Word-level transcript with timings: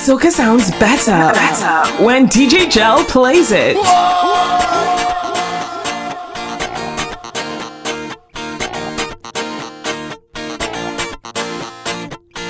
Soca 0.00 0.30
sounds 0.30 0.70
better, 0.78 1.30
better 1.34 2.02
when 2.02 2.26
DJ 2.26 2.70
Gel 2.70 3.04
plays 3.04 3.52
it. 3.52 3.76
Whoa! 3.76 4.30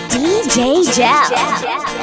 DJ 0.08 0.94
Gel. 0.94 1.99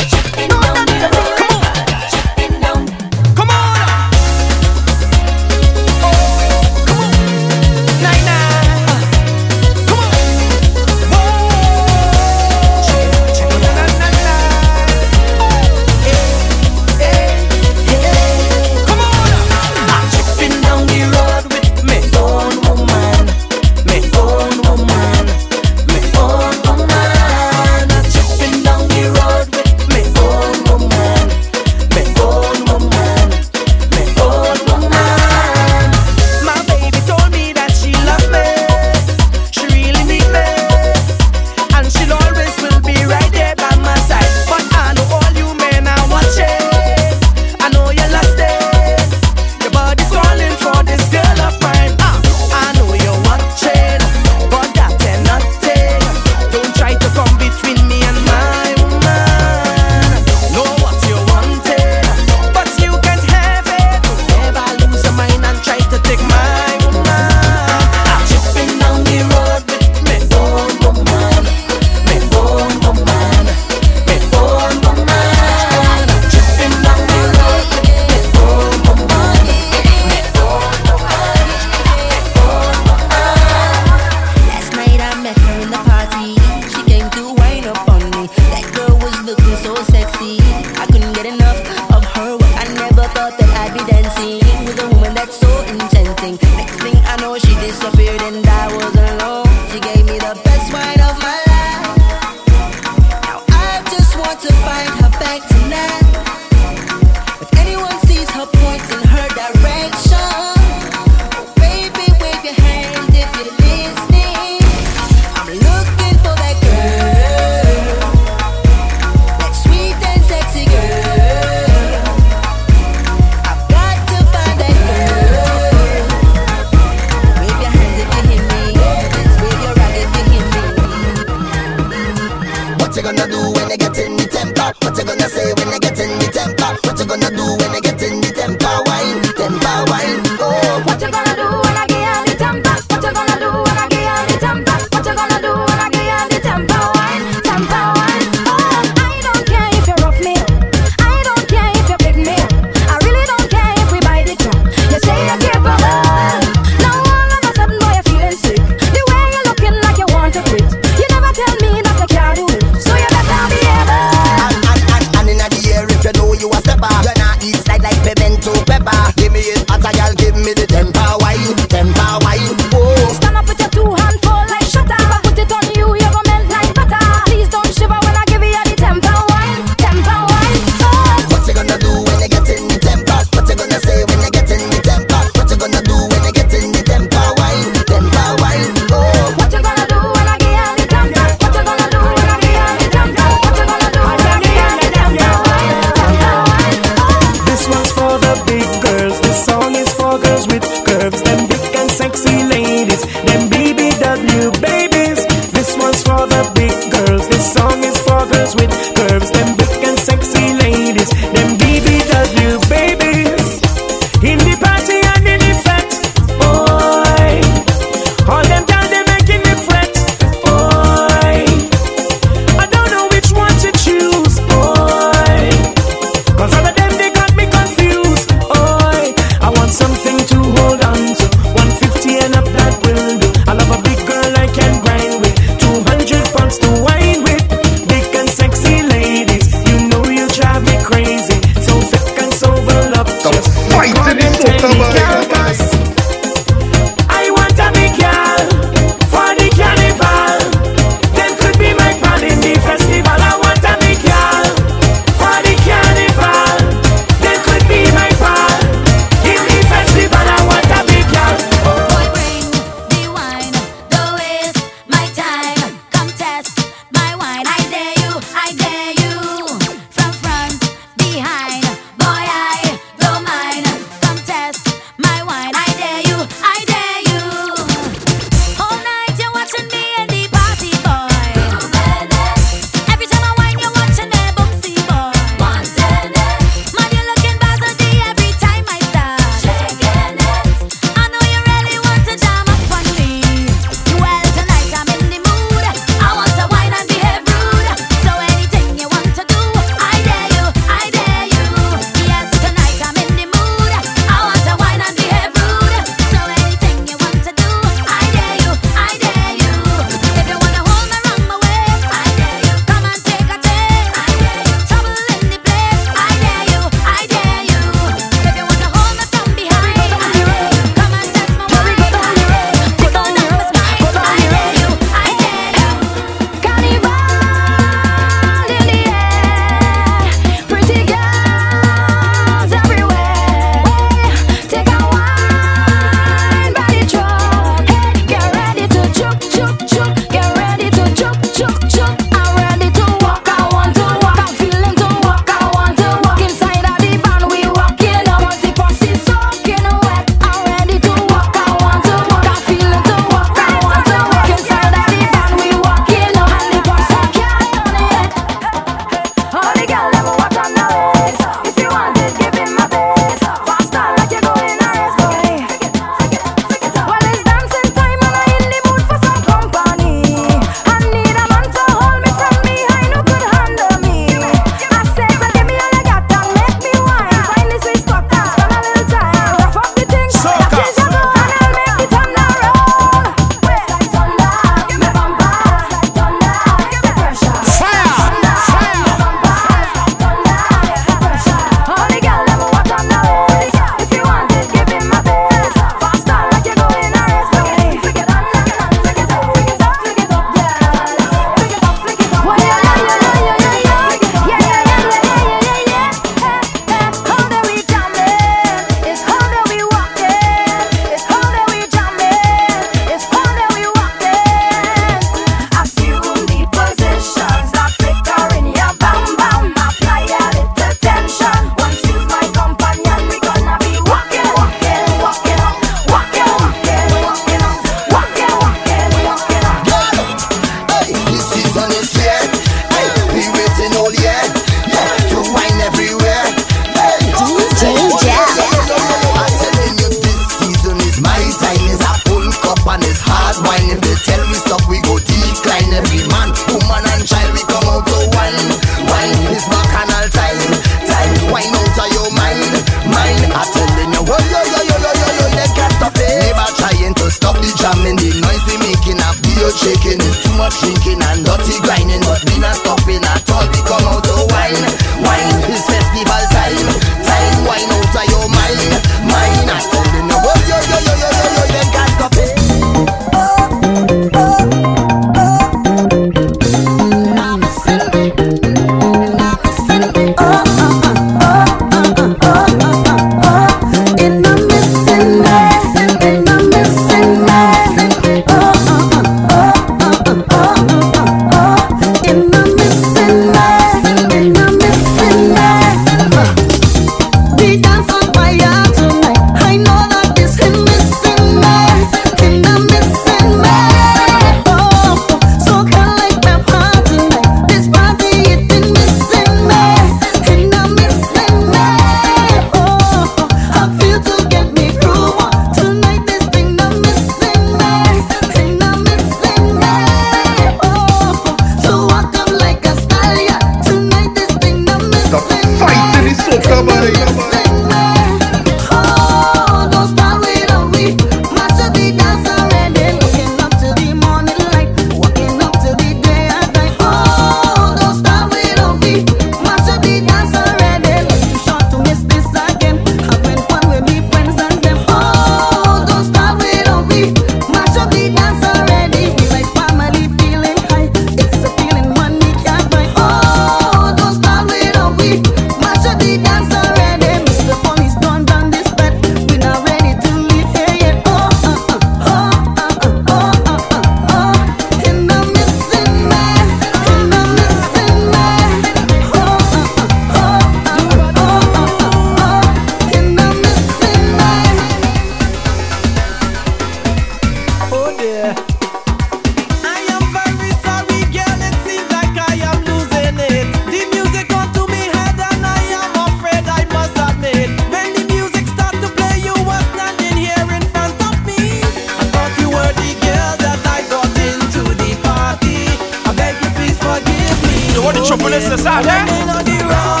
Mwen 598.21 598.41
se 598.41 598.57
sa 598.57 598.81
de 598.81 600.00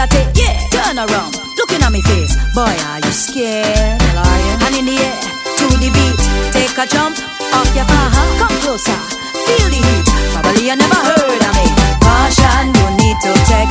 got 0.00 0.14
it, 0.16 0.28
yeah. 0.32 0.56
Turn 0.72 0.96
around, 0.96 1.36
looking 1.58 1.82
at 1.84 1.92
me 1.92 2.00
face. 2.00 2.32
Boy, 2.56 2.72
are 2.88 3.00
you 3.04 3.12
scared? 3.12 4.00
Well, 4.00 4.24
are 4.24 4.40
you? 4.40 4.52
Hand 4.64 4.76
in 4.80 4.86
the 4.88 4.96
air, 4.96 5.20
to 5.60 5.66
the 5.76 5.90
beat. 5.92 6.20
Take 6.56 6.72
a 6.80 6.86
jump 6.88 7.20
off 7.52 7.68
your 7.76 7.84
bar. 7.84 8.08
Come 8.40 8.56
closer, 8.64 8.96
feel 9.44 9.68
the 9.68 9.76
heat. 9.76 10.08
Probably 10.32 10.72
you 10.72 10.76
never 10.76 11.00
heard 11.04 11.42
of 11.44 11.52
me. 11.52 11.68
Caution, 12.00 12.72
you 12.80 12.86
need 12.96 13.18
to 13.20 13.32
take 13.44 13.69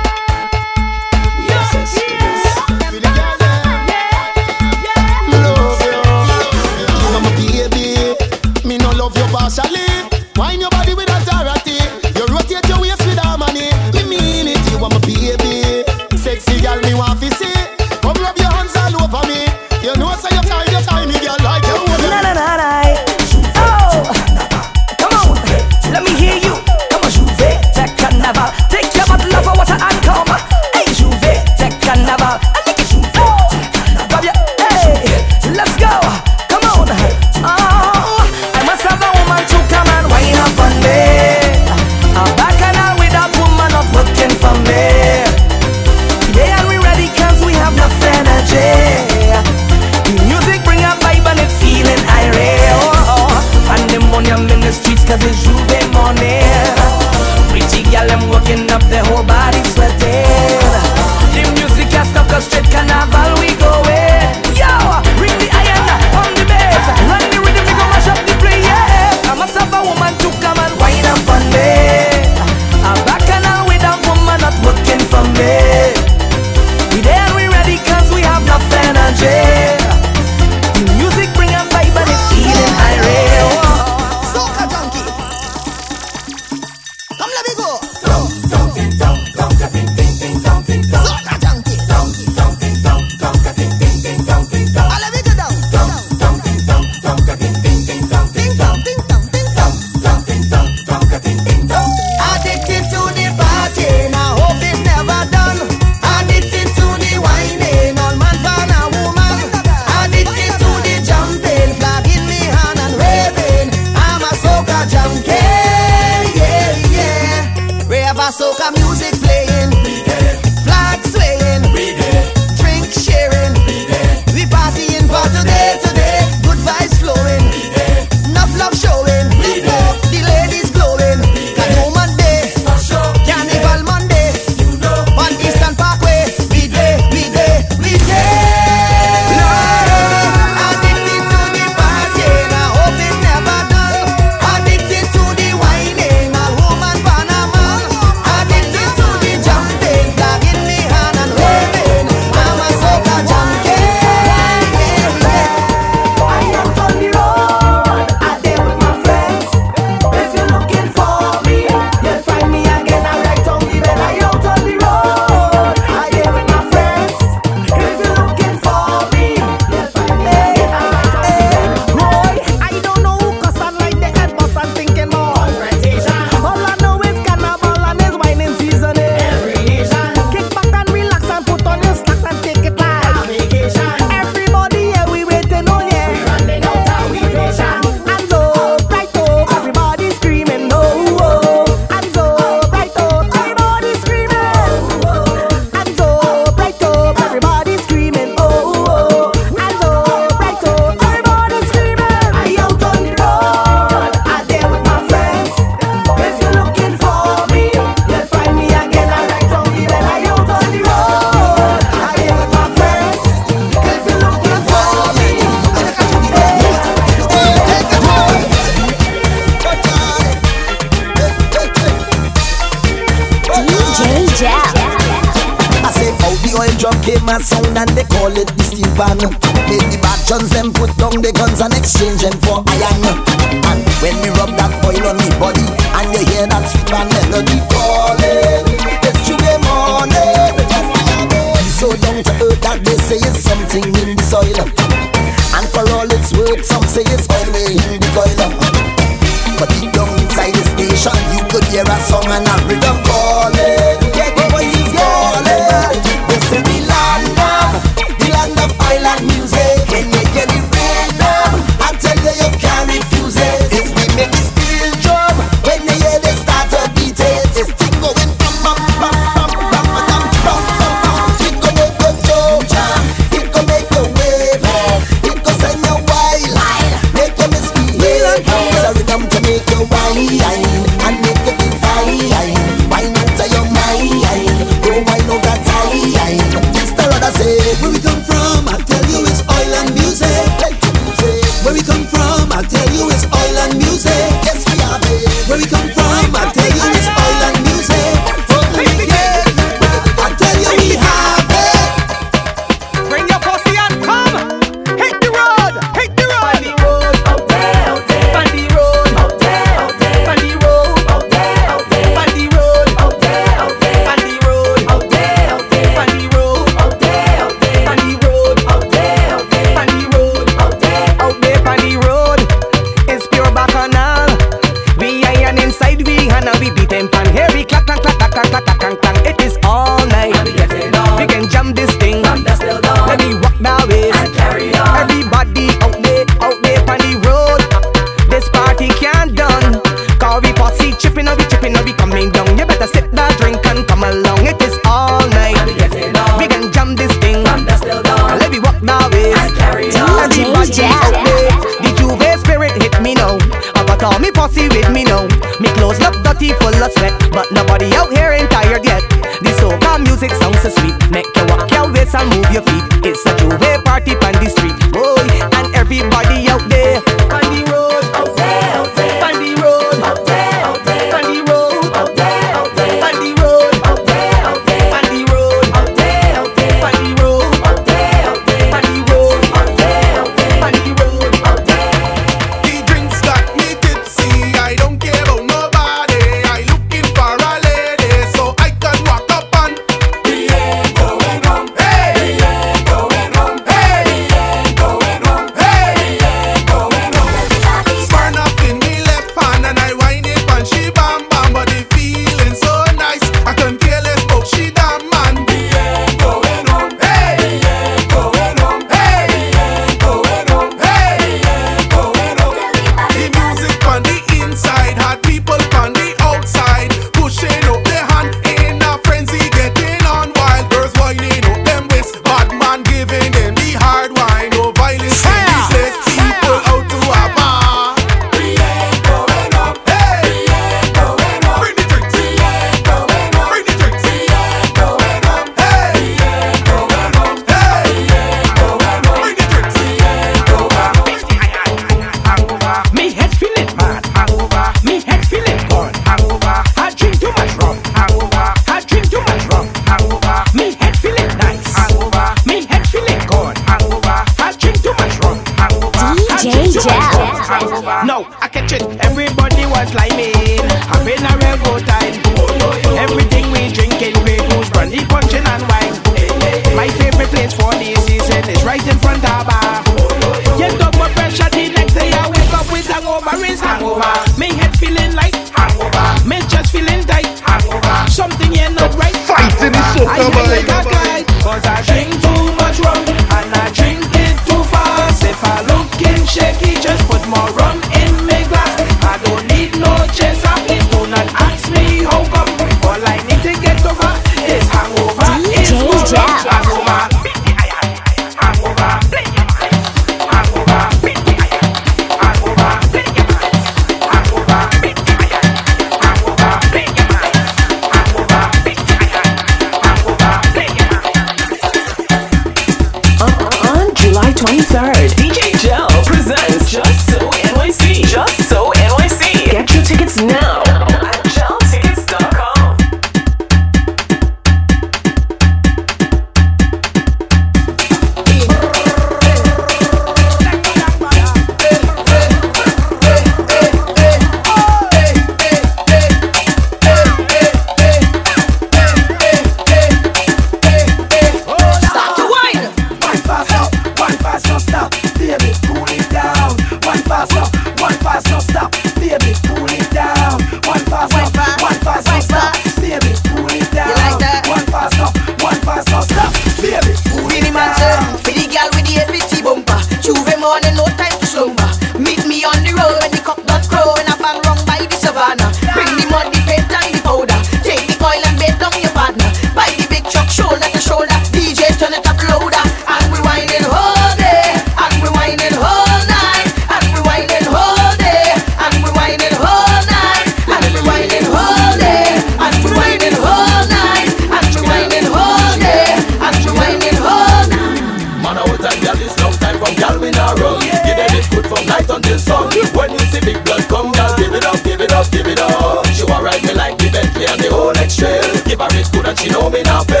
in 590.11 590.19
a 590.19 590.27
run. 590.35 590.59
Give 590.59 590.97
them 590.99 591.15
it 591.15 591.27
good 591.31 591.47
from 591.47 591.63
night 591.65 591.89
until 591.89 592.19
sun. 592.19 592.51
When 592.75 592.91
you 592.91 592.99
see 593.11 593.21
big 593.23 593.43
blood 593.43 593.63
come, 593.71 593.91
girl, 593.91 594.11
give 594.17 594.33
it 594.33 594.45
up, 594.45 594.59
give 594.63 594.81
it 594.81 594.91
up, 594.91 595.07
give 595.11 595.27
it 595.27 595.39
up. 595.39 595.85
She 595.87 596.03
want 596.03 596.23
ride 596.23 596.43
me 596.43 596.53
like 596.53 596.77
the 596.77 596.91
Bentley 596.91 597.25
and 597.25 597.39
the 597.39 597.49
whole 597.49 597.73
next. 597.73 597.99
Give 597.99 598.59
her 598.59 598.71
it 598.71 598.91
good 598.91 599.07
and 599.07 599.17
she 599.17 599.29
know 599.29 599.49
me 599.49 599.63
now. 599.63 600.00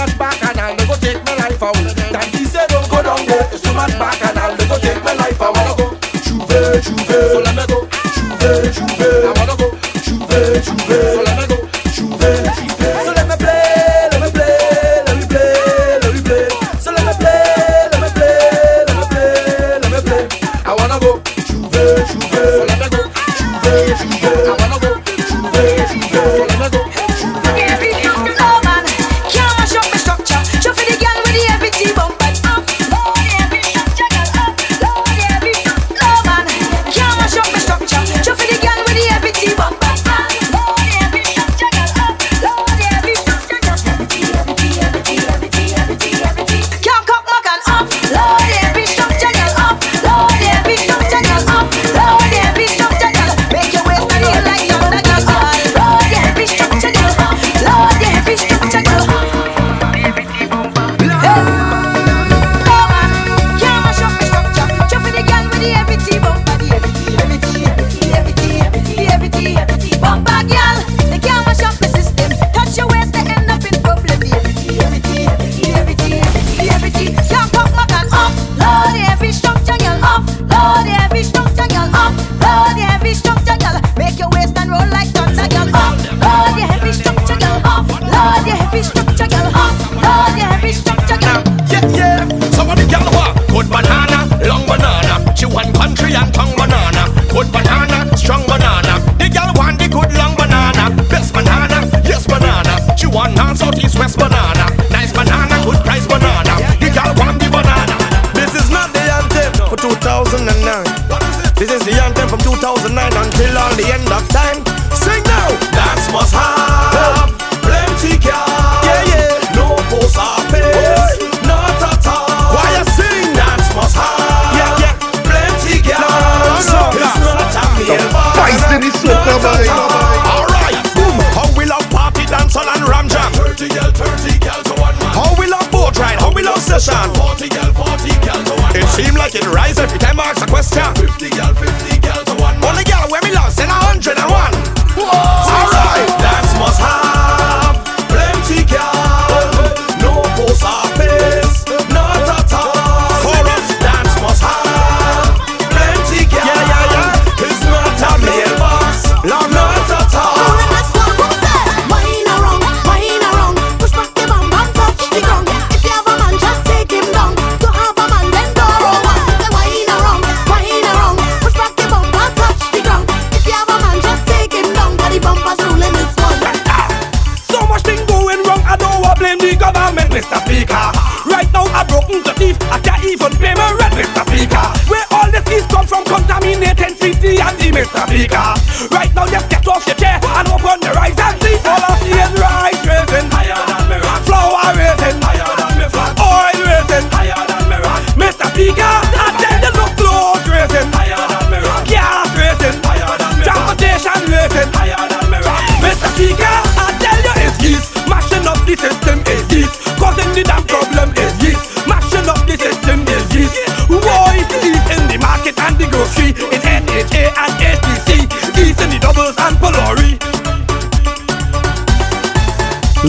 much 0.00 0.18
back 0.18 0.42
and 0.42 0.58
I'll 0.58 0.76
never 0.76 0.96
take 0.96 1.22
my 1.24 1.34
life 1.36 1.62
out. 1.62 1.74
Daddy 1.74 2.44
said 2.44 2.68
don't 2.68 2.88
go 2.88 3.02
down 3.02 3.26
there. 3.26 3.46
It's 3.52 3.60
too 3.60 3.74
much 3.74 3.92
back 3.98 4.16
and 4.24 4.38
I'll 4.38 4.56
never 4.56 4.78
take 4.78 5.02
my 5.04 5.12
life 5.12 5.40
out. 5.42 5.54
Chuve, 6.24 6.80
chuve, 6.80 7.32
so 7.32 7.40
let 7.40 7.54
me 7.54 7.66
go. 7.68 7.86
Chuve, 7.86 8.72
chuve. 8.72 9.39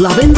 Loving 0.01 0.29
this 0.29 0.30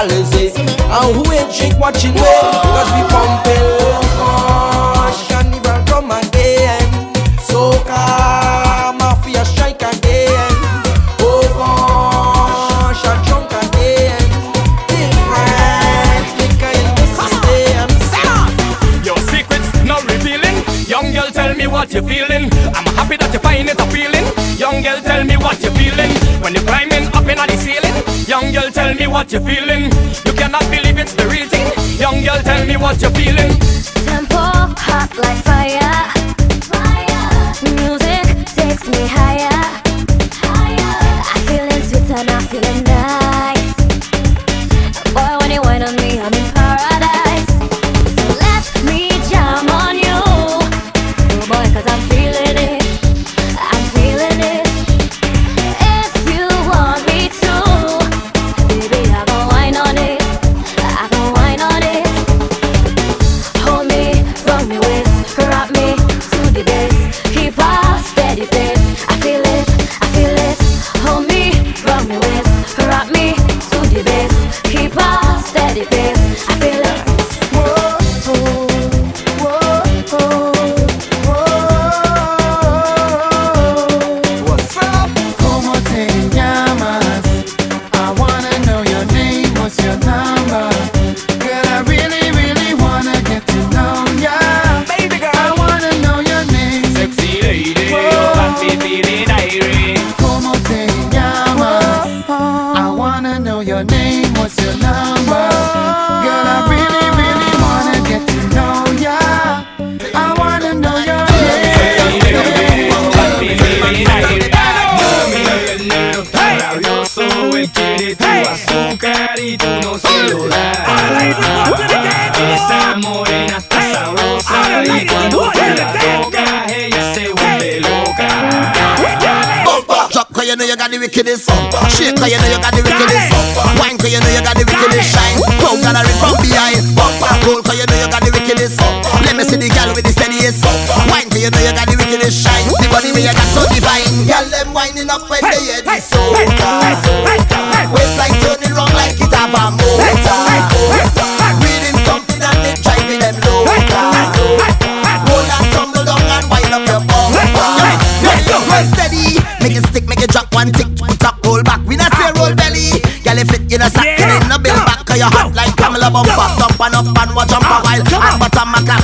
policy. 0.00 0.48
And 0.56 1.14
who 1.14 1.32
ain't 1.32 1.52
drink 1.52 1.78
what 1.78 2.02
you 2.02 2.12
know? 2.12 2.40
Cause 2.72 2.90
we 2.96 3.02
Young 28.40 28.52
girl, 28.54 28.70
tell 28.70 28.94
me 28.94 29.06
what 29.06 29.30
you're 29.32 29.42
feeling. 29.42 29.84
You 30.24 30.32
cannot 30.32 30.62
believe 30.70 30.96
it's 30.96 31.12
the 31.12 31.26
real 31.26 31.46
thing. 31.46 31.66
Young 32.00 32.24
girl, 32.24 32.40
tell 32.42 32.64
me 32.66 32.78
what 32.78 32.98
you're 33.02 33.10
feeling. 33.10 33.52
Tempo 34.06 34.40
hot 34.80 35.10
like 35.18 35.44
fire. 35.44 36.08
fire. 36.72 37.74
Music 37.74 38.46
takes 38.46 38.88
me 38.88 39.06
high. 39.06 39.29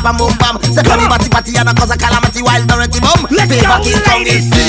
bam 0.07 0.17
boom 0.17 0.39
bam. 0.39 0.55
Say 0.63 0.83
funny 0.85 1.07
party 1.09 1.29
party 1.29 1.57
and 1.59 1.69
a 1.69 1.75
cause 1.75 1.91
a 1.91 1.99
calamity 1.99 2.43
while 2.43 2.65
dirty 2.67 3.01
bum. 3.01 3.27
Let's 3.31 3.51
go, 3.51 3.83
in 3.83 3.99
ladies. 4.07 4.66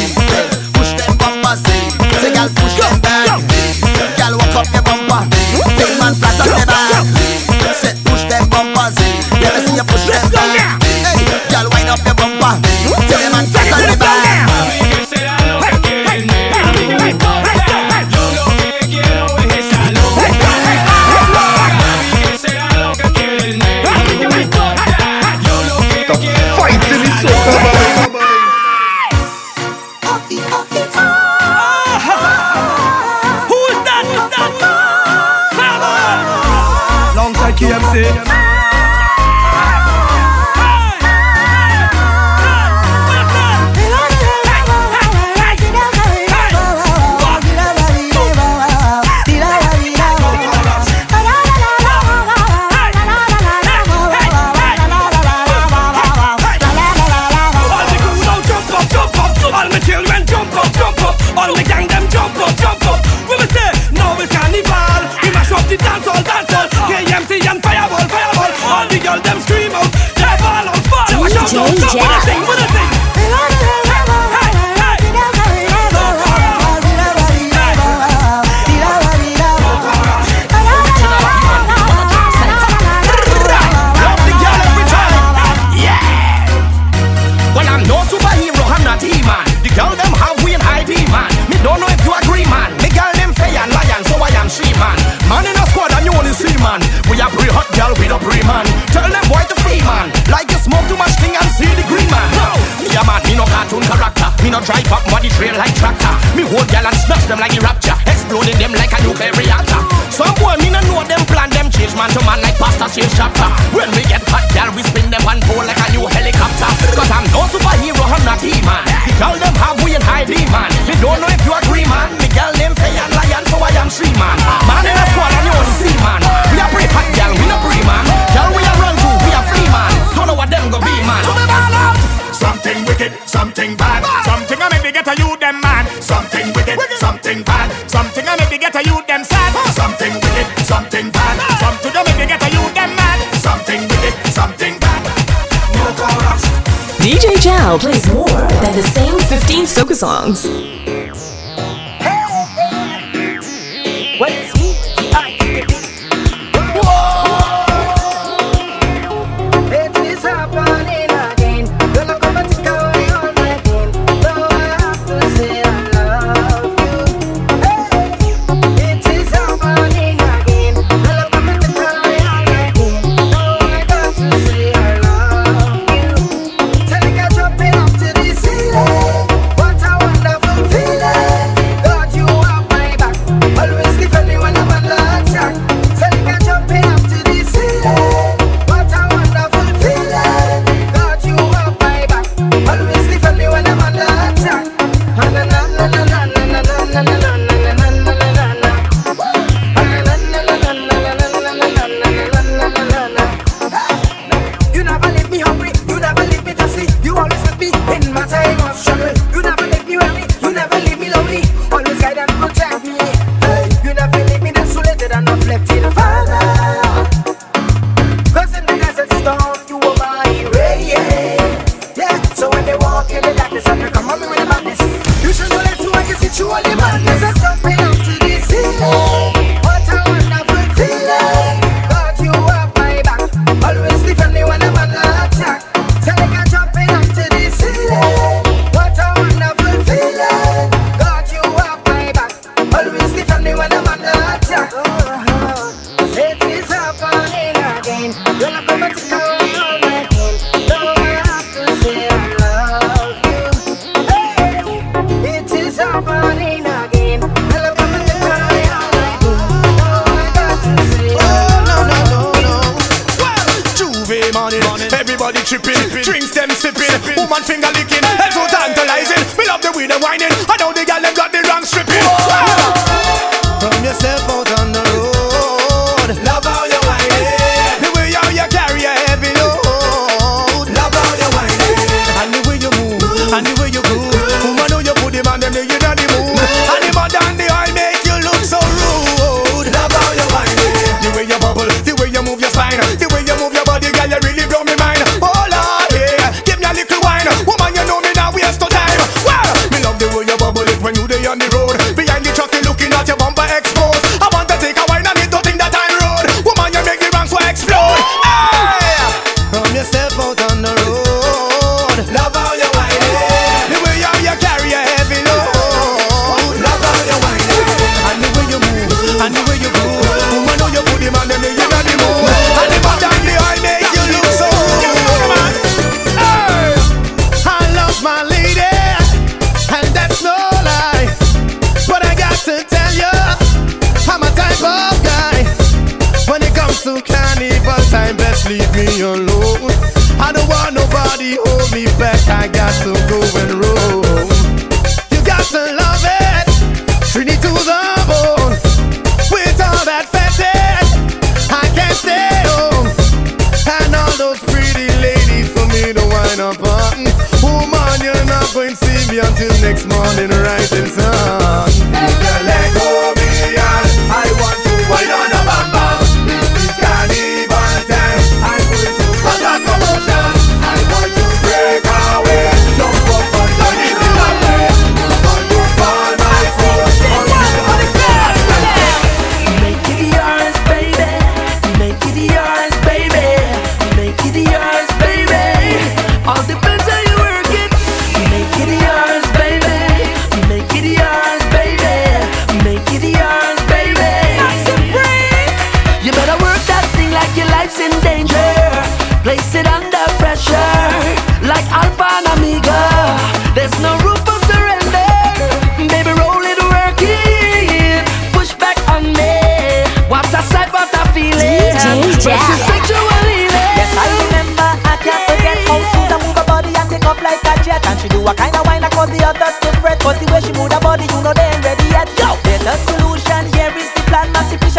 Jal 147.68 147.78
plays 147.78 148.08
more 148.14 148.30
than 148.30 148.74
the 148.78 148.82
same 148.82 149.20
15 149.20 149.66
soca 149.66 149.94
songs. 149.94 150.97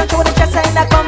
chura 0.09 0.33
chasa 0.39 0.63
ina 0.71 0.85
kom 0.93 1.08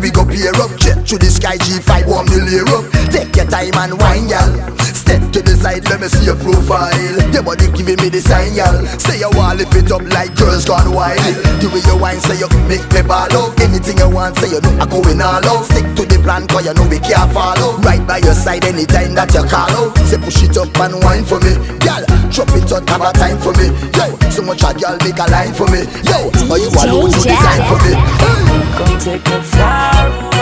we 0.00 0.10
go 0.10 0.24
pair 0.24 0.54
up. 0.56 0.70
Jet 0.78 1.06
to 1.06 1.18
the 1.18 1.26
sky 1.26 1.56
G5 1.58 2.06
one 2.06 2.26
million 2.26 2.68
up. 2.68 2.84
Take 3.10 3.34
your 3.36 3.46
time 3.46 3.74
and 3.74 3.98
wine 4.00 4.28
y'all 4.28 4.75
side, 5.66 5.84
let 5.90 6.00
me 6.00 6.08
see 6.08 6.24
your 6.24 6.38
profile. 6.38 6.94
Your 7.34 7.42
body 7.42 7.66
giving 7.74 7.98
me 7.98 8.08
the 8.08 8.22
signal. 8.22 8.86
Say 9.02 9.18
your 9.18 9.32
wall 9.34 9.54
lift 9.54 9.74
it 9.74 9.90
up 9.90 10.02
like 10.14 10.30
girls 10.38 10.64
gone 10.64 10.94
wild. 10.94 11.18
The 11.58 11.66
way 11.74 11.82
you 11.82 11.96
wine, 11.98 12.20
say 12.22 12.38
you 12.38 12.48
make 12.70 12.86
me 12.94 13.02
ball 13.02 13.26
out. 13.34 13.58
Anything 13.58 13.98
you 13.98 14.10
want, 14.10 14.38
say 14.38 14.54
you 14.54 14.60
know 14.62 14.72
I 14.78 14.86
go 14.86 15.02
in 15.10 15.18
all 15.20 15.42
out. 15.42 15.66
Stick 15.66 15.86
to 15.98 16.02
the 16.06 16.18
plan, 16.22 16.46
cause 16.46 16.66
you 16.66 16.74
know 16.74 16.86
we 16.86 16.98
can't 17.02 17.30
follow. 17.34 17.78
Right 17.82 18.02
by 18.06 18.22
your 18.22 18.38
side 18.38 18.64
anytime 18.64 19.14
that 19.18 19.34
you 19.34 19.42
call 19.50 19.70
out. 19.74 19.98
Say 20.06 20.18
push 20.22 20.42
it 20.46 20.56
up 20.56 20.70
and 20.78 21.02
wine 21.02 21.26
for 21.26 21.42
me, 21.42 21.58
girl. 21.82 22.02
Drop 22.30 22.50
it 22.54 22.70
on 22.70 22.86
have 22.86 23.02
a 23.02 23.10
time 23.18 23.38
for 23.42 23.52
me, 23.58 23.74
yo. 23.98 24.06
So 24.30 24.42
much 24.46 24.62
a 24.62 24.70
girl 24.70 24.94
make 25.02 25.18
a 25.18 25.26
line 25.26 25.54
for 25.54 25.66
me, 25.66 25.82
yo. 26.06 26.30
Are 26.46 26.60
you 26.62 26.70
alone? 26.70 27.10
You 27.10 27.22
design 27.26 27.62
for 27.66 27.78
me. 27.82 27.92
Hey. 28.22 28.42
Come 28.78 28.94
take 29.02 29.24
me 29.26 29.38
far 29.42 30.06
away. 30.06 30.35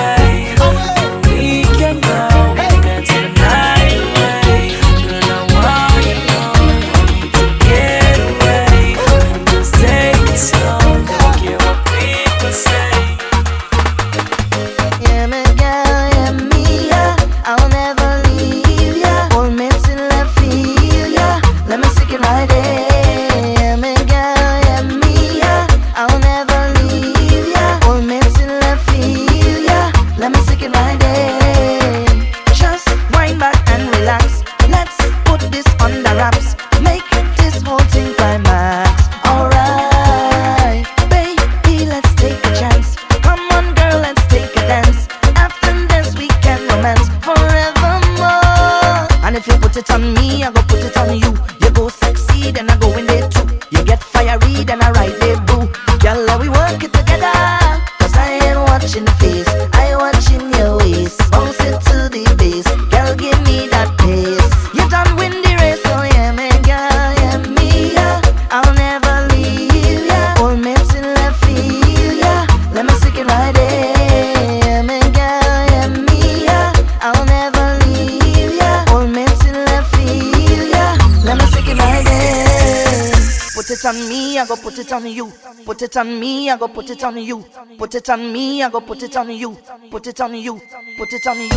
I 84.45 84.47
go 84.47 84.57
put 84.57 84.79
it 84.79 84.93
on 84.93 85.07
you. 85.07 85.33
Put 85.65 85.81
it 85.81 85.97
on 85.97 86.21
me, 86.21 86.51
I 86.51 86.59
go 86.59 86.69
put 86.69 86.91
it 86.91 87.03
on 87.03 87.17
you. 87.17 87.47
Put 87.79 87.95
it 87.95 88.11
on 88.11 88.31
me, 88.31 88.63
I 88.63 88.69
go 88.69 88.79
put 88.79 89.03
it 89.03 89.17
on 89.17 89.31
you. 89.31 89.57
Put 89.91 90.07
it 90.07 90.21
on 90.21 90.35
you. 90.35 90.61
Put 90.99 91.13
it 91.15 91.27
on 91.27 91.39
you. 91.39 91.49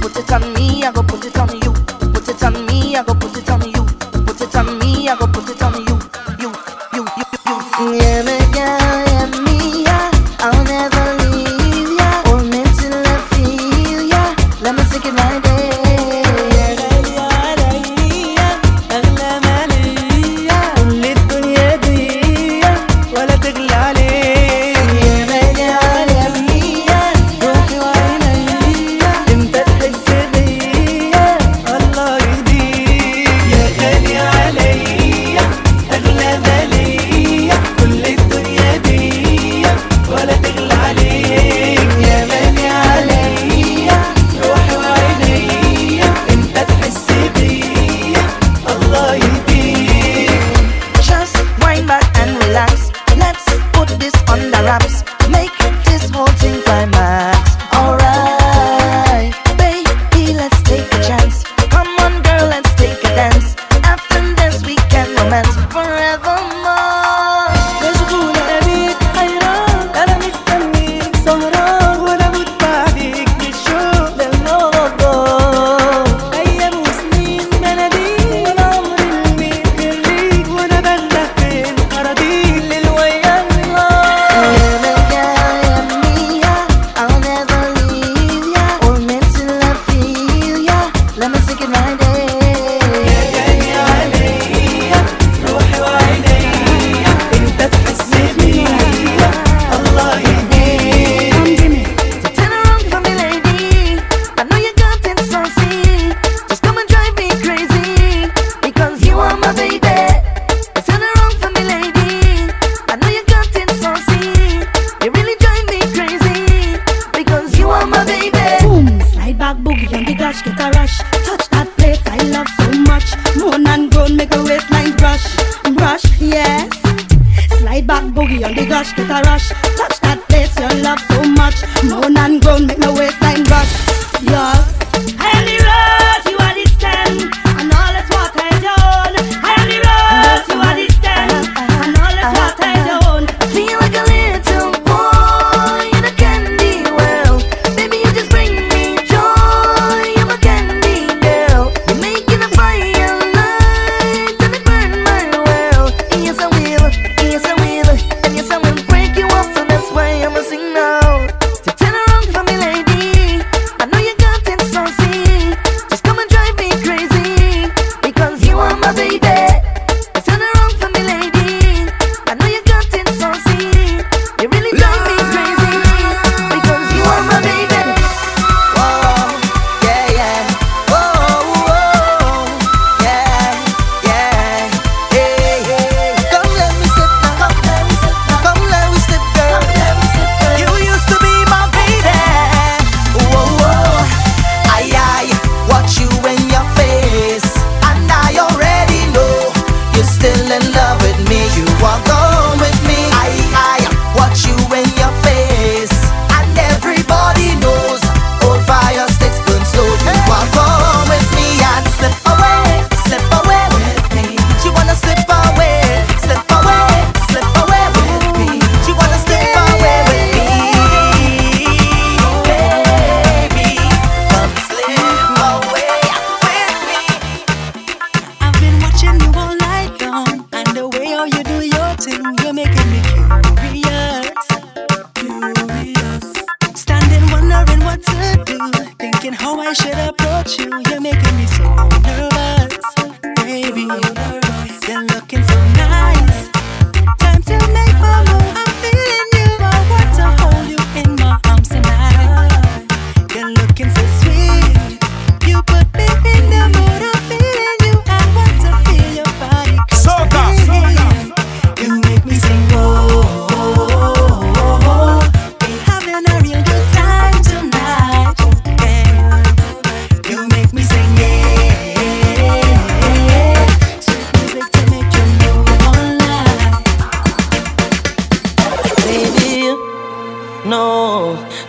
Put 0.00 0.16
it 0.16 0.32
on 0.32 0.52
me, 0.52 0.82
I 0.82 0.90
go 0.90 1.04
put 1.04 1.24
it 1.24 1.38
on 1.38 1.50
you. 1.62 1.72
Put 2.12 2.28
it 2.28 2.42
on 2.42 2.66
me, 2.66 2.96
I 2.96 3.04
go 3.04 3.14
put 3.14 3.36
it 3.36 3.48
on 3.48 3.62
you. 3.62 3.84
Put 4.26 4.40
it 4.40 4.56
on 4.56 4.78
me, 4.80 5.08
I 5.08 5.16
go 5.16 5.28
put 5.28 5.48
it 5.48 5.62
on 5.62 5.86
you. 5.86 5.91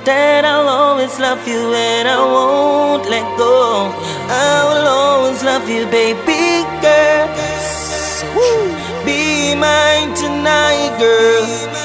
that 0.06 0.46
I'll 0.46 0.68
always 0.68 1.20
love 1.20 1.48
you 1.48 1.74
and 1.74 2.08
I 2.08 2.20
won't 2.20 3.10
let 3.10 3.26
go. 3.38 3.92
I 4.28 4.64
will 4.70 4.88
always 4.88 5.44
love 5.44 5.70
you, 5.70 5.86
baby 5.88 6.64
girl. 6.82 7.28
Be 9.06 9.56
mine 9.56 10.14
tonight, 10.16 10.96
girl. 11.00 11.83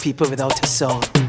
People 0.00 0.30
without 0.30 0.64
a 0.64 0.66
soul. 0.66 1.19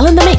Calendar 0.00 0.29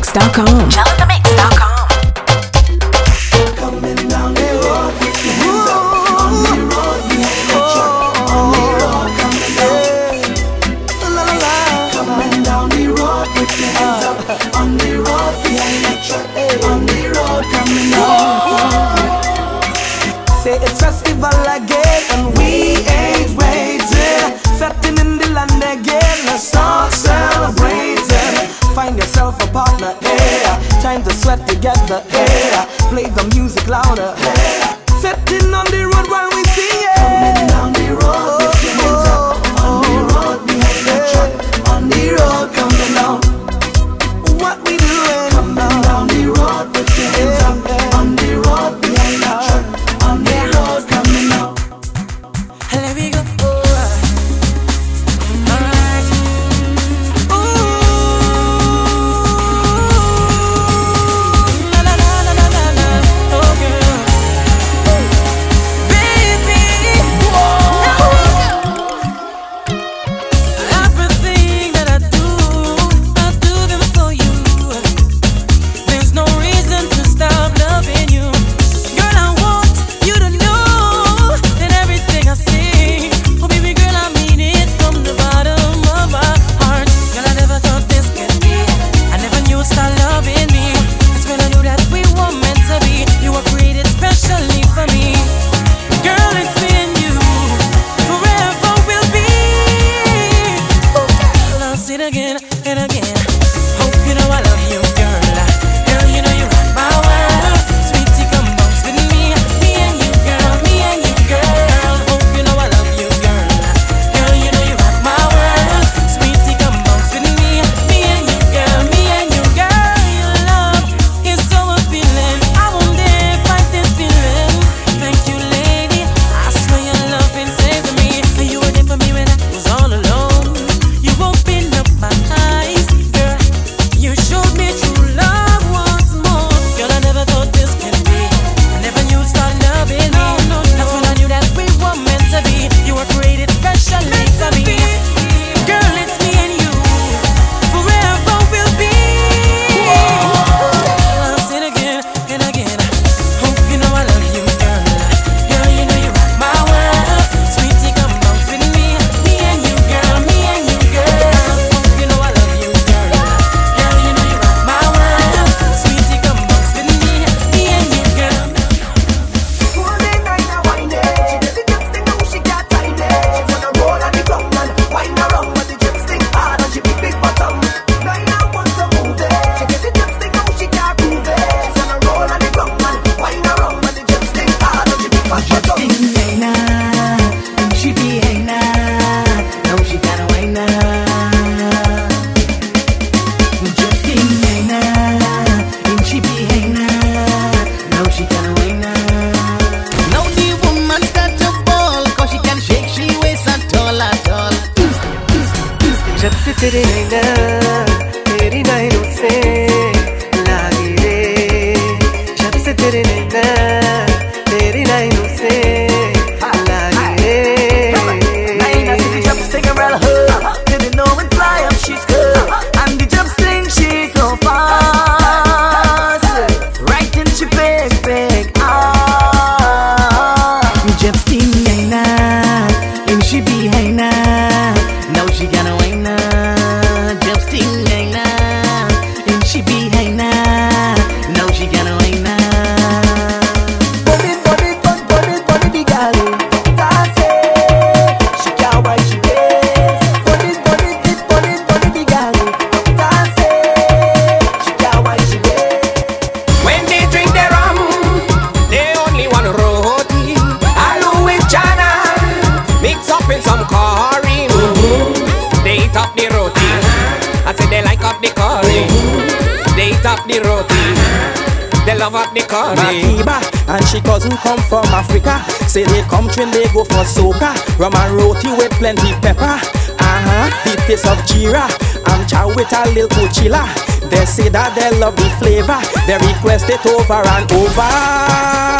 love 272.01 272.15
at 272.15 272.33
the 272.33 272.41
carnival. 272.41 272.89
Eh? 272.89 273.05
Makiba 273.05 273.37
and 273.69 273.85
she 273.87 274.01
cousin 274.01 274.33
come 274.41 274.59
from 274.65 274.85
Africa. 274.89 275.37
Say 275.69 275.83
they 275.85 276.01
come 276.09 276.27
train, 276.29 276.49
they 276.49 276.65
go 276.73 276.83
for 276.83 277.05
soca. 277.05 277.53
Rum 277.77 277.93
and 277.93 278.17
roti 278.17 278.49
with 278.57 278.73
plenty 278.81 279.13
pepper. 279.21 279.61
Uh-huh, 280.01 280.49
the 280.65 280.75
taste 280.89 281.05
of 281.05 281.19
Jira. 281.29 281.69
I'm 282.09 282.25
chow 282.27 282.47
with 282.47 282.73
a 282.73 282.89
little 282.89 283.09
cochilla. 283.09 283.69
They 284.09 284.25
say 284.25 284.49
that 284.49 284.73
they 284.73 284.89
love 284.97 285.15
the 285.15 285.29
flavor. 285.37 285.77
They 286.09 286.17
request 286.17 286.69
it 286.69 286.83
over 286.89 287.21
and 287.21 287.51
over. 287.53 288.70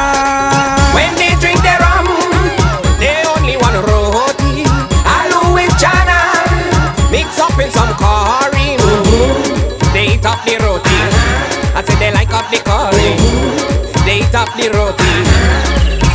Chop 14.32 14.48
the 14.56 14.72
roti. 14.72 15.12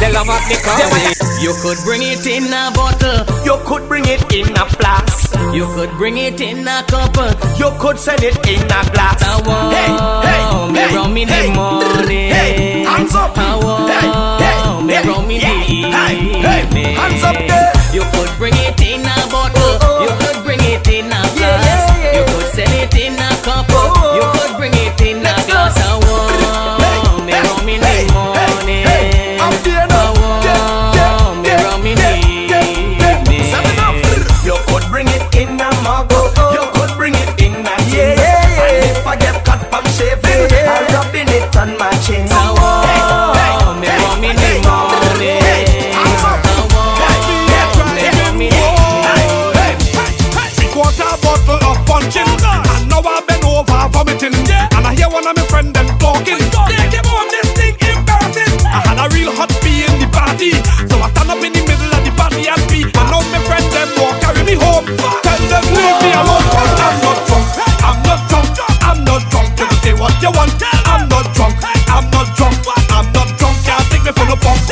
They 0.00 0.12
love 0.12 0.26
me 0.26 0.56
call 0.64 0.80
it. 0.80 1.16
You 1.40 1.52
could 1.62 1.78
bring 1.84 2.02
it 2.02 2.26
in 2.26 2.52
a 2.52 2.72
bottle. 2.72 3.24
You 3.44 3.56
could 3.64 3.88
bring 3.88 4.04
it 4.06 4.24
in 4.32 4.48
a 4.56 4.66
flask. 4.66 5.32
You 5.54 5.66
could 5.74 5.90
bring 5.96 6.16
it 6.16 6.40
in 6.40 6.66
a 6.66 6.82
cup. 6.88 7.16
You 7.58 7.70
could 7.78 7.98
send 7.98 8.22
it 8.22 8.36
in 8.48 8.62
a 8.64 8.80
glass. 8.92 9.22
I 9.22 9.40
want 9.46 10.72
me 10.72 10.84
rum 10.94 11.16
in 11.16 11.28
the 11.28 11.52
morning. 11.54 12.84
hands 12.84 13.14
up. 13.14 13.36
I 13.36 13.56
want 13.56 14.86
me 14.86 14.96
rum 14.96 15.30
in 15.30 15.40
the 15.40 15.54
evening. 15.68 16.96
hands 16.96 17.22
up 17.24 17.36
there. 17.36 17.72
You 17.92 18.04
could 18.12 18.30
bring 18.36 18.54
it 18.56 18.80
in 18.80 19.00
a 19.00 19.16
bottle. 19.30 19.56
Oh, 19.56 19.78
oh, 19.80 19.88
oh. 19.88 20.02
You 20.04 20.12
could 20.20 20.35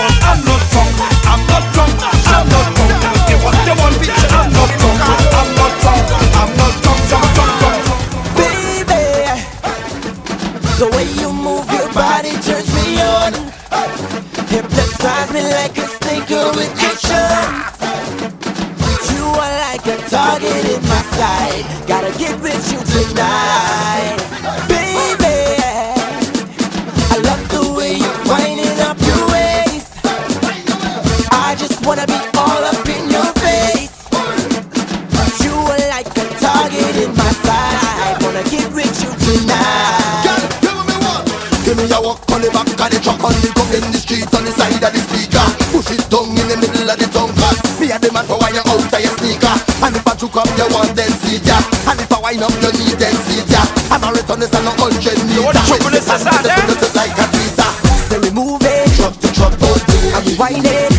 I'm 0.05 0.45
not 0.45 0.61
drunk. 0.69 0.93
I'm 1.25 1.41
not 1.49 1.65
drunk, 1.73 1.97
I'm 2.05 2.47
not 2.53 2.67
drunk. 2.77 2.93
What 3.45 3.57
you 3.65 3.75
want 3.81 3.97
I'm 4.33 4.53
not 4.53 4.71
drunk, 4.81 5.01
I'm 5.01 5.51
not 5.57 5.73
drunk. 5.81 6.07
I'm 6.41 6.51
not 6.61 6.73
drunk, 6.83 7.01
drunk, 7.09 7.29
drunk, 7.35 7.53
drunk. 7.61 7.83
Baby, 8.37 9.05
the 10.79 10.87
way 10.93 11.07
you 11.21 11.33
move 11.33 11.65
your 11.73 11.89
body 11.93 12.33
turns 12.45 12.69
me 12.75 13.01
on. 13.01 13.33
Hypnotize 14.49 15.31
me 15.33 15.43
like 15.43 15.77
a 15.79 15.87
sneaker 15.89 16.53
with 16.57 16.73
action. 16.85 17.43
You 19.17 19.25
are 19.25 19.55
like 19.69 19.87
a 19.87 19.97
target 20.09 20.65
in 20.69 20.83
my 20.89 21.03
sight. 21.17 21.65
Gotta 21.87 22.13
get 22.19 22.41
with 22.41 22.63
you 22.73 22.81
tonight, 22.93 24.21
the 42.45 42.53
back 42.53 42.69
of 42.69 42.89
the 42.93 42.99
truck 43.01 43.25
on 43.25 43.33
the 43.41 43.49
gun 43.57 43.69
in 43.73 43.85
the 43.89 44.01
street 44.01 44.29
on 44.37 44.45
the 44.45 44.53
side 44.53 44.85
of 44.85 44.93
the 44.93 45.01
speaker. 45.01 45.47
Push 45.73 45.97
it 45.97 46.05
down 46.13 46.29
in 46.29 46.47
the 46.53 46.57
middle 46.61 46.91
of 46.93 46.97
the 47.01 47.09
tongue 47.09 47.33
cause 47.41 47.61
me 47.81 47.89
a 47.89 47.97
the 47.97 48.13
man 48.13 48.29
for 48.29 48.37
why 48.37 48.53
you 48.53 48.61
out 48.61 48.85
of 48.85 49.01
your 49.01 49.15
sneaker. 49.17 49.55
And 49.81 49.97
if 49.97 50.05
I 50.05 50.13
juke 50.13 50.37
up 50.37 50.49
you 50.53 50.69
want 50.69 50.93
then 50.93 51.13
see 51.25 51.41
ya. 51.41 51.57
And 51.89 52.01
if 52.01 52.13
I 52.13 52.19
wind 52.21 52.45
up 52.45 52.53
you 52.61 52.73
need 52.77 53.01
then 53.01 53.17
see 53.25 53.41
ya. 53.49 53.63
I'm 53.89 54.05
a 54.05 54.09
return 54.13 54.41
this 54.45 54.53
on 54.53 54.69
a 54.69 54.73
hundred 54.77 55.19
meter. 55.25 55.41
what 55.41 55.57
the 55.57 55.65
trouble 55.65 55.89
With 55.89 55.97
is, 55.97 56.05
the 56.05 56.17
that, 56.21 56.45
the 56.69 56.89
like 56.93 57.17
a 57.17 57.25
tweeter. 57.33 57.71
Then 58.13 58.21
we 58.21 58.31
move 58.37 58.61
it, 58.61 58.93
truck 58.93 59.15
to 59.17 59.29
truck 59.33 59.55
day. 59.57 60.13
and 60.13 60.23
we 60.29 60.33
wind 60.37 60.67
it, 60.69 60.94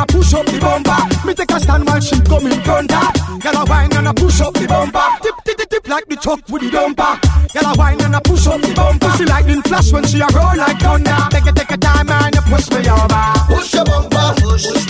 Gal 0.00 0.08
a 0.08 0.14
wine 0.14 0.30
and 0.30 0.30
a 0.30 0.32
push 0.32 0.32
up 0.32 0.46
the 0.46 0.58
bumper. 0.58 1.26
Me 1.26 1.34
take 1.34 1.50
a 1.50 1.60
stand 1.60 1.86
while 1.86 2.00
she 2.00 2.20
come 2.22 2.46
in 2.46 2.60
front 2.62 2.90
her 2.90 3.12
Gal 3.40 3.56
a 3.60 3.64
wine 3.68 3.92
and 3.92 4.08
a 4.08 4.14
push 4.14 4.40
up 4.40 4.54
the 4.54 4.66
bumper. 4.66 5.04
Tip 5.22 5.34
tip 5.44 5.56
tip 5.58 5.68
tip 5.68 5.88
like 5.88 6.06
the 6.06 6.16
truck 6.16 6.40
with 6.48 6.62
the 6.62 6.70
dumper. 6.70 7.20
Gal 7.52 7.72
a 7.72 7.76
wine 7.76 8.00
and 8.00 8.14
a 8.14 8.20
push 8.20 8.46
up 8.46 8.60
the 8.60 8.72
bumper. 8.74 9.10
See 9.10 9.26
lightning 9.26 9.62
flash 9.62 9.92
when 9.92 10.04
she 10.04 10.20
a 10.20 10.26
roll 10.32 10.56
like 10.56 10.80
thunder. 10.80 11.16
Take 11.30 11.46
it 11.46 11.56
take 11.56 11.70
a 11.72 11.76
time 11.76 12.08
and 12.08 12.34
you 12.34 12.42
push 12.48 12.70
me 12.70 12.80
over. 12.88 13.24
Push 13.48 13.74
your 13.74 13.84
bumper, 13.84 14.32
push 14.40 14.64
bumper, 14.64 14.72
push 14.72 14.89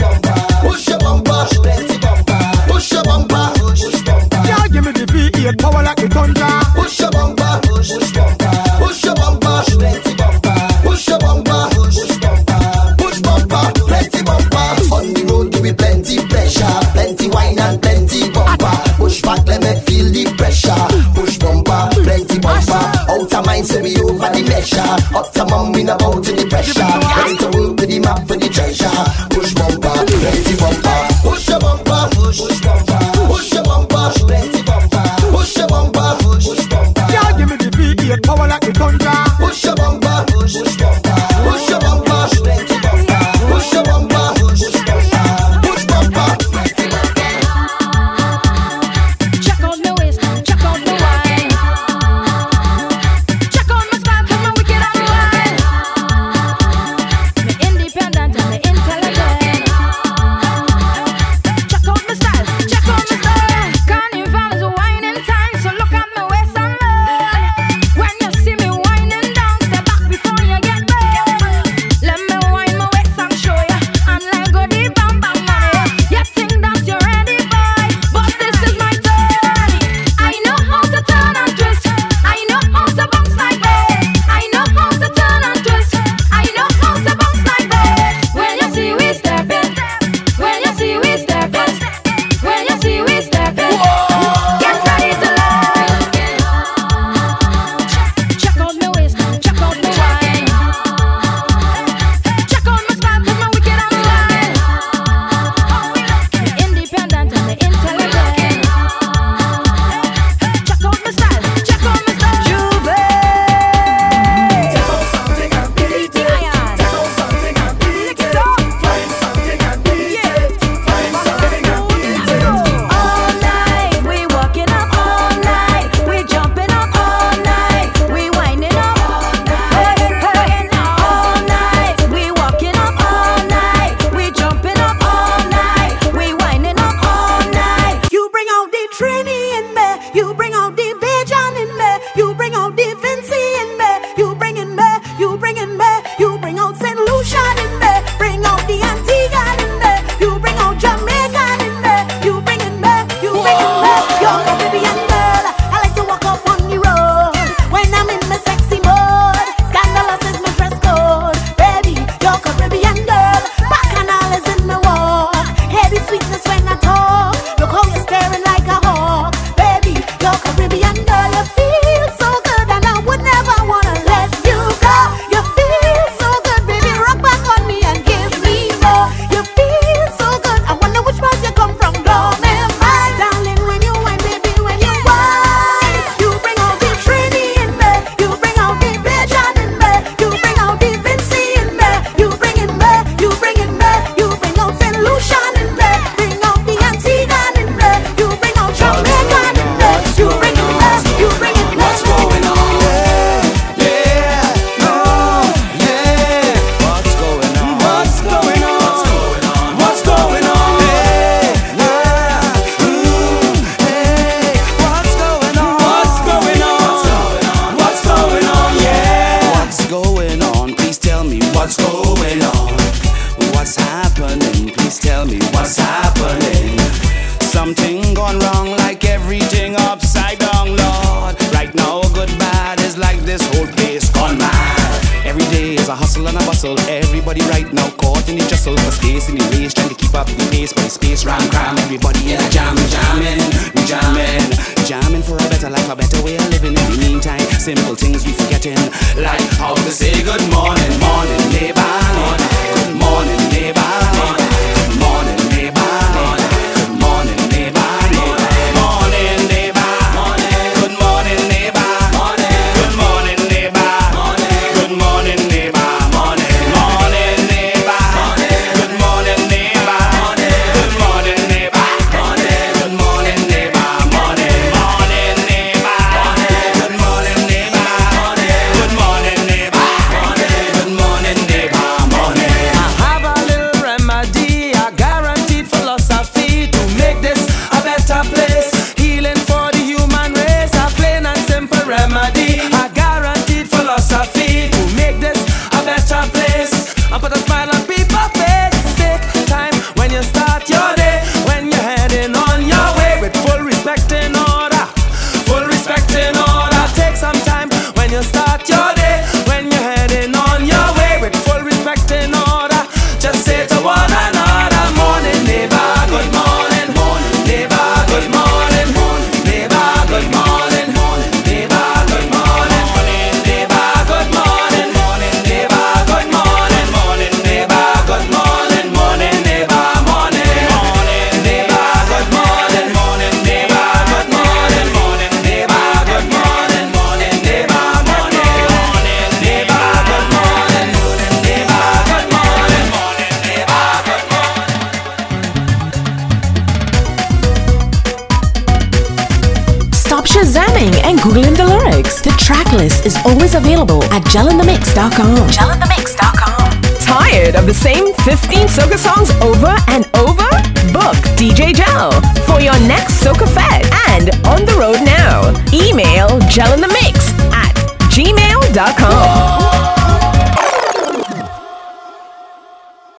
mind, 23.60 23.68
say 23.68 23.82
we 23.82 23.96
over 23.96 24.28
the 24.32 24.42
measure. 24.48 25.16
Up 25.16 25.32
to 25.32 25.44
mum, 25.44 25.72
we 25.72 25.84
not 25.84 26.02
out 26.02 26.24
to 26.24 26.32
the 26.32 26.46
pressure. 26.48 26.80
Ready 26.80 27.36
to 27.36 27.46
work 27.58 27.80
with 27.80 27.88
the 27.88 27.98
map 28.00 28.26
for 28.26 28.36
the 28.36 28.48
treasure. 28.48 28.90
Push 29.30 29.54
bumper, 29.54 29.92
plenty 30.06 30.56
bumper. 30.56 30.98
Push 31.22 31.48
your 31.48 31.60
bumper, 31.60 32.08
push 32.14 32.40
bumper, 32.60 33.00
push 33.28 33.52
your 33.52 33.64
bumper, 33.64 34.10
plenty 34.26 34.62
bumper. 34.62 35.04
Push 35.32 35.56
your 35.56 35.68
bumper, 35.68 36.16
push 36.20 36.66
bumper. 36.68 37.06
Girl 37.12 37.30
give 37.38 37.48
me 37.50 37.56
the 37.56 37.70
V8 37.70 38.22
power 38.24 38.48
like 38.48 38.62
the 38.62 38.72
thunder 38.72 39.29